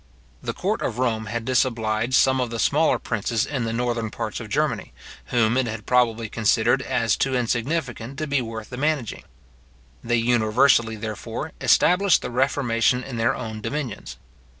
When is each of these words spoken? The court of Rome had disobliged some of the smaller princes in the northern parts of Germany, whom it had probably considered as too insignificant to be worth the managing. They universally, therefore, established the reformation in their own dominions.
The 0.41 0.55
court 0.55 0.81
of 0.81 0.97
Rome 0.97 1.27
had 1.27 1.45
disobliged 1.45 2.15
some 2.15 2.41
of 2.41 2.49
the 2.49 2.57
smaller 2.57 2.97
princes 2.97 3.45
in 3.45 3.65
the 3.65 3.71
northern 3.71 4.09
parts 4.09 4.39
of 4.39 4.49
Germany, 4.49 4.93
whom 5.25 5.55
it 5.57 5.67
had 5.67 5.85
probably 5.85 6.27
considered 6.27 6.81
as 6.81 7.15
too 7.15 7.35
insignificant 7.35 8.17
to 8.17 8.25
be 8.25 8.41
worth 8.41 8.71
the 8.71 8.77
managing. 8.77 9.25
They 10.03 10.15
universally, 10.17 10.95
therefore, 10.95 11.51
established 11.61 12.23
the 12.23 12.31
reformation 12.31 13.03
in 13.03 13.17
their 13.17 13.35
own 13.35 13.61
dominions. 13.61 14.17